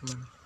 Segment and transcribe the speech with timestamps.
[0.00, 0.39] Christmas.